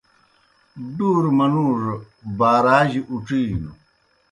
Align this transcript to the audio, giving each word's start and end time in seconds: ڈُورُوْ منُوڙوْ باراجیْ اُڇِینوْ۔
ڈُورُوْ 0.95 1.31
منُوڙوْ 1.37 1.95
باراجیْ 2.39 3.01
اُڇِینوْ۔ 3.11 3.71